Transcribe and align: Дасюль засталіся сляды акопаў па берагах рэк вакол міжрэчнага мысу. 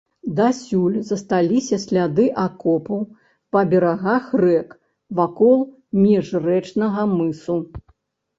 Дасюль 0.37 0.93
засталіся 1.09 1.77
сляды 1.83 2.25
акопаў 2.45 3.03
па 3.57 3.61
берагах 3.75 4.25
рэк 4.45 4.73
вакол 5.21 5.61
міжрэчнага 6.03 7.07
мысу. 7.17 7.61